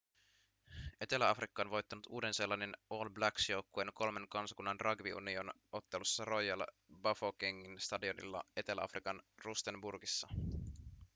etelä-afrikka 1.01 1.61
on 1.61 1.69
voittanut 1.69 2.05
uuden-seelannin 2.09 2.73
all 2.89 3.09
blacks 3.09 3.49
joukkueen 3.49 3.89
kolmen 3.93 4.27
kansakunnan 4.29 4.79
rugby 4.79 5.13
union- 5.13 5.53
ottelussa 5.71 6.25
royal 6.25 6.65
bafokengin 7.01 7.79
stadionilla 7.79 8.43
etelä-afrikan 8.55 9.21
rustenburgissa 9.45 10.27